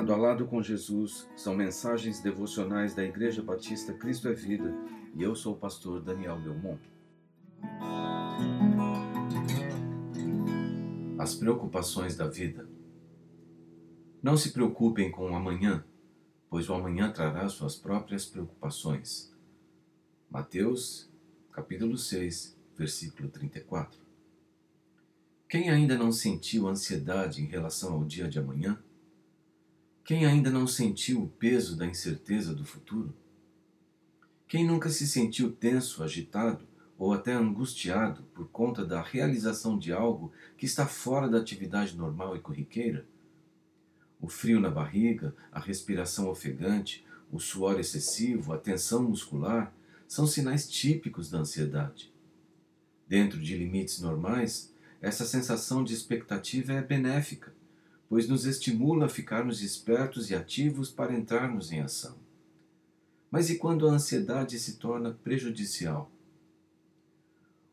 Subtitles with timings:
[0.00, 4.74] Lado a lado com Jesus são mensagens devocionais da Igreja Batista Cristo é Vida
[5.14, 6.80] e eu sou o pastor Daniel Belmont.
[11.18, 12.66] As preocupações da vida.
[14.22, 15.84] Não se preocupem com o amanhã,
[16.48, 19.30] pois o amanhã trará suas próprias preocupações.
[20.30, 21.10] Mateus,
[21.52, 24.00] capítulo 6, versículo 34.
[25.46, 28.82] Quem ainda não sentiu ansiedade em relação ao dia de amanhã?
[30.10, 33.14] Quem ainda não sentiu o peso da incerteza do futuro?
[34.48, 36.66] Quem nunca se sentiu tenso, agitado
[36.98, 42.34] ou até angustiado por conta da realização de algo que está fora da atividade normal
[42.34, 43.06] e corriqueira?
[44.20, 49.72] O frio na barriga, a respiração ofegante, o suor excessivo, a tensão muscular
[50.08, 52.12] são sinais típicos da ansiedade.
[53.06, 57.59] Dentro de limites normais, essa sensação de expectativa é benéfica
[58.10, 62.16] pois nos estimula a ficarmos espertos e ativos para entrarmos em ação.
[63.30, 66.10] Mas e quando a ansiedade se torna prejudicial?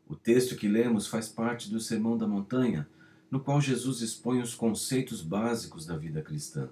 [0.07, 2.87] O texto que lemos faz parte do Sermão da Montanha,
[3.31, 6.69] no qual Jesus expõe os conceitos básicos da vida cristã.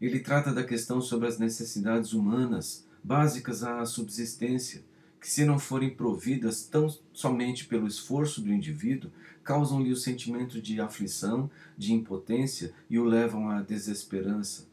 [0.00, 4.84] Ele trata da questão sobre as necessidades humanas básicas à subsistência,
[5.20, 9.10] que, se não forem providas tão somente pelo esforço do indivíduo,
[9.42, 14.68] causam-lhe o sentimento de aflição, de impotência e o levam à desesperança.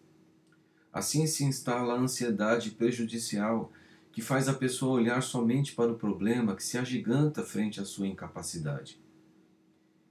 [0.92, 3.72] Assim se instala a ansiedade prejudicial,
[4.12, 8.08] que faz a pessoa olhar somente para o problema que se agiganta frente à sua
[8.08, 8.98] incapacidade.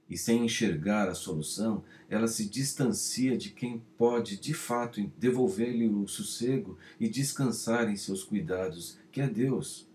[0.07, 6.07] E sem enxergar a solução, ela se distancia de quem pode de fato devolver-lhe o
[6.07, 9.87] sossego e descansar em seus cuidados, que é Deus.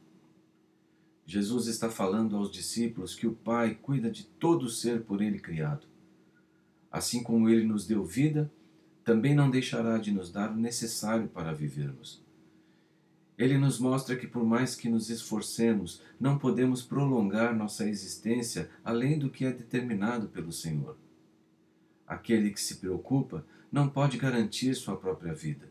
[1.30, 5.86] Jesus está falando aos discípulos que o Pai cuida de todo ser por ele criado.
[6.90, 8.52] Assim como ele nos deu vida,
[9.04, 12.20] também não deixará de nos dar o necessário para vivermos.
[13.38, 19.16] Ele nos mostra que, por mais que nos esforcemos, não podemos prolongar nossa existência além
[19.16, 20.98] do que é determinado pelo Senhor.
[22.08, 25.68] Aquele que se preocupa não pode garantir sua própria vida.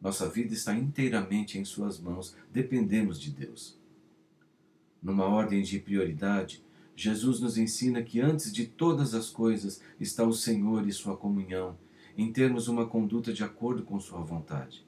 [0.00, 3.78] Nossa vida está inteiramente em Suas mãos, dependemos de Deus.
[5.02, 6.62] Numa ordem de prioridade,
[6.94, 11.78] Jesus nos ensina que antes de todas as coisas está o Senhor e sua comunhão,
[12.16, 14.84] em termos uma conduta de acordo com sua vontade.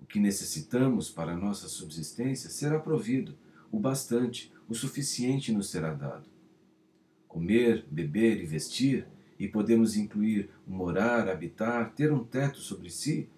[0.00, 3.36] O que necessitamos para nossa subsistência será provido,
[3.70, 6.24] o bastante, o suficiente nos será dado.
[7.28, 9.06] Comer, beber e vestir,
[9.38, 13.28] e podemos incluir morar, habitar, ter um teto sobre si,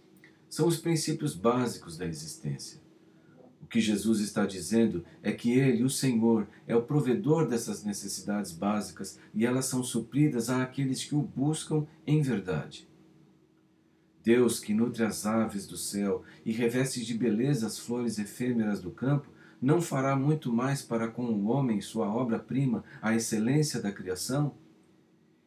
[0.49, 2.82] são os princípios básicos da existência
[3.73, 9.19] que Jesus está dizendo é que Ele, o Senhor, é o provedor dessas necessidades básicas
[9.35, 12.87] e elas são supridas àqueles que o buscam em verdade.
[14.23, 18.91] Deus, que nutre as aves do céu e reveste de beleza as flores efêmeras do
[18.91, 24.55] campo, não fará muito mais para com o homem, sua obra-prima, a excelência da criação?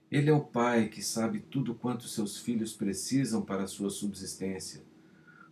[0.09, 4.81] Ele é o Pai que sabe tudo quanto seus filhos precisam para a sua subsistência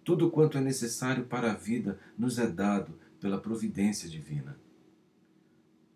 [0.04, 4.58] tudo quanto é necessário para a vida nos é dado pela providência divina.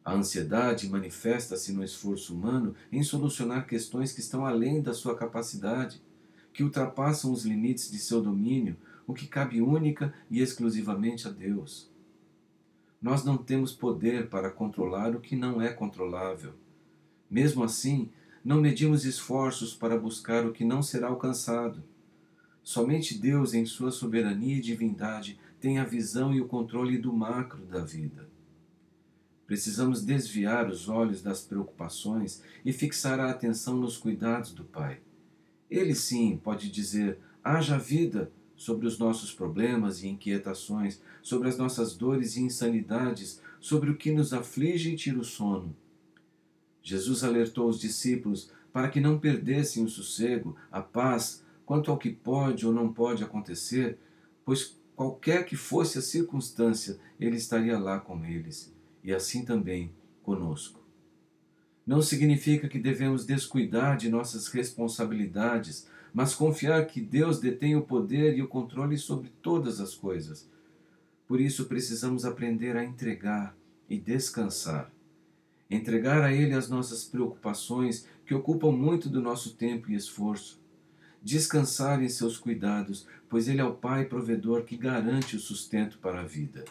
[0.03, 6.01] A ansiedade manifesta-se no esforço humano em solucionar questões que estão além da sua capacidade,
[6.53, 11.91] que ultrapassam os limites de seu domínio, o que cabe única e exclusivamente a Deus.
[13.01, 16.53] Nós não temos poder para controlar o que não é controlável.
[17.29, 18.09] Mesmo assim,
[18.43, 21.83] não medimos esforços para buscar o que não será alcançado.
[22.67, 27.65] Somente Deus, em sua soberania e divindade, tem a visão e o controle do macro
[27.65, 28.27] da vida.
[29.45, 34.99] Precisamos desviar os olhos das preocupações e fixar a atenção nos cuidados do Pai.
[35.71, 41.95] Ele sim pode dizer: haja vida sobre os nossos problemas e inquietações, sobre as nossas
[41.95, 45.73] dores e insanidades, sobre o que nos aflige e tira o sono.
[46.83, 52.09] Jesus alertou os discípulos para que não perdessem o sossego, a paz, quanto ao que
[52.09, 53.99] pode ou não pode acontecer,
[54.45, 58.73] pois qualquer que fosse a circunstância, Ele estaria lá com eles,
[59.03, 59.91] e assim também
[60.23, 60.79] conosco.
[61.85, 68.37] Não significa que devemos descuidar de nossas responsabilidades, mas confiar que Deus detém o poder
[68.37, 70.49] e o controle sobre todas as coisas.
[71.27, 73.53] Por isso precisamos aprender a entregar
[73.89, 74.89] e descansar.
[75.69, 80.65] Entregar a Ele as nossas preocupações, que ocupam muito do nosso tempo e esforço
[81.21, 86.21] descansar em seus cuidados, pois Ele é o Pai provedor que garante o sustento para
[86.21, 86.63] a vida.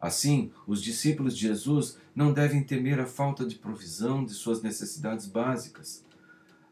[0.00, 5.26] Assim, os discípulos de Jesus não devem temer a falta de provisão de suas necessidades
[5.26, 6.04] básicas.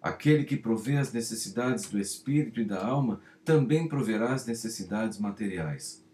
[0.02, 6.04] Aquele que provê as necessidades do espírito e da alma também proverá as necessidades materiais.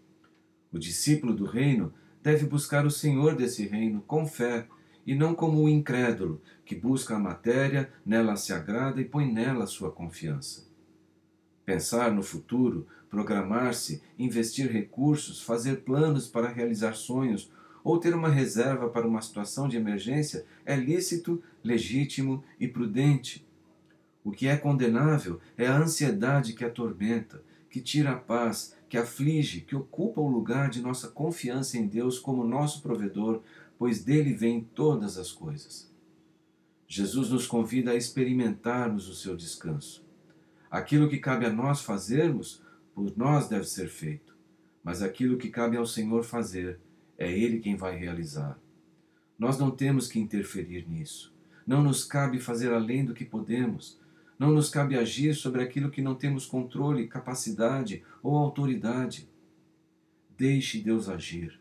[0.71, 4.67] O discípulo do reino deve buscar o Senhor desse reino com fé
[5.07, 9.65] e não como o incrédulo que busca a matéria, nela se agrada e põe nela
[9.65, 10.67] sua confiança.
[11.65, 17.49] Pensar no futuro, programar-se, investir recursos, fazer planos para realizar sonhos
[17.85, 23.47] ou ter uma reserva para uma situação de emergência é lícito, legítimo e prudente.
[24.25, 29.61] O que é condenável é a ansiedade que atormenta, que tira a paz, que aflige,
[29.61, 33.41] que ocupa o lugar de nossa confiança em Deus como nosso provedor,
[33.77, 35.91] pois dele vêm todas as coisas.
[36.87, 40.05] Jesus nos convida a experimentarmos o seu descanso.
[40.71, 42.61] Aquilo que cabe a nós fazermos,
[42.95, 44.35] por nós deve ser feito,
[44.83, 46.79] mas aquilo que cabe ao Senhor fazer,
[47.17, 48.57] é Ele quem vai realizar.
[49.37, 51.33] Nós não temos que interferir nisso.
[51.65, 53.99] Não nos cabe fazer além do que podemos.
[54.39, 59.29] Não nos cabe agir sobre aquilo que não temos controle, capacidade ou autoridade.
[60.37, 61.59] Deixe Deus agir.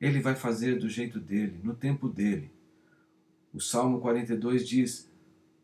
[0.00, 2.50] Ele vai fazer do jeito dele, no tempo dele.
[3.52, 5.10] O Salmo 42 diz: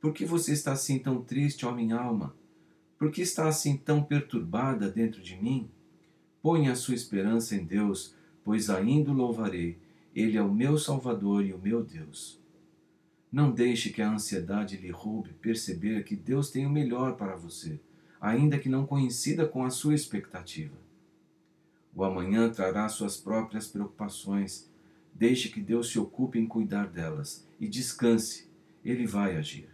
[0.00, 2.34] Por que você está assim tão triste, ó minha alma?
[2.98, 5.68] Por que está assim tão perturbada dentro de mim?
[6.40, 8.14] Ponha a sua esperança em Deus,
[8.44, 9.78] pois ainda o louvarei.
[10.14, 12.40] Ele é o meu Salvador e o meu Deus.
[13.30, 17.80] Não deixe que a ansiedade lhe roube perceber que Deus tem o melhor para você,
[18.20, 20.76] ainda que não coincida com a sua expectativa.
[21.94, 24.70] O amanhã trará suas próprias preocupações.
[25.14, 28.48] Deixe que Deus se ocupe em cuidar delas e descanse.
[28.84, 29.68] Ele vai agir.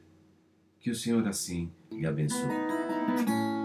[0.81, 3.58] Que o Senhor assim lhe abençoe.